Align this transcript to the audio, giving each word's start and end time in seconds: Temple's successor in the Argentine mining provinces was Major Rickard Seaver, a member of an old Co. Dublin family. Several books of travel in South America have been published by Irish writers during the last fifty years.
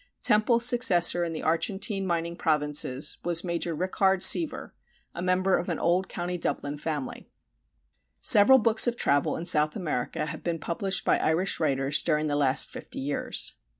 Temple's 0.23 0.65
successor 0.65 1.23
in 1.23 1.31
the 1.31 1.43
Argentine 1.43 2.07
mining 2.07 2.35
provinces 2.35 3.17
was 3.23 3.43
Major 3.43 3.75
Rickard 3.75 4.23
Seaver, 4.23 4.73
a 5.13 5.21
member 5.21 5.57
of 5.59 5.69
an 5.69 5.77
old 5.77 6.09
Co. 6.09 6.37
Dublin 6.37 6.79
family. 6.79 7.29
Several 8.19 8.57
books 8.57 8.87
of 8.87 8.97
travel 8.97 9.37
in 9.37 9.45
South 9.45 9.75
America 9.75 10.25
have 10.25 10.43
been 10.43 10.57
published 10.57 11.05
by 11.05 11.19
Irish 11.19 11.59
writers 11.59 12.01
during 12.01 12.25
the 12.25 12.35
last 12.35 12.71
fifty 12.71 12.97
years. 12.99 13.53